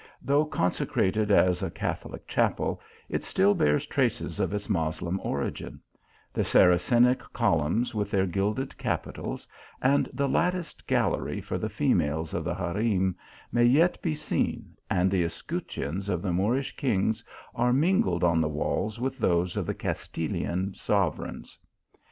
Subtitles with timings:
[0.23, 5.79] Though consecrated as a Catholic chapel, it still bears traces of its Moslem origin;
[6.33, 9.47] the Saracenic columns with their gilded capitals,
[9.79, 13.15] and the latticed gallery for the females of the harem,
[13.51, 17.23] may yet be seen, and the escutcheons Of the Moorish kings
[17.53, 21.59] are mingled on the walls with those of the Castilian sovereigns.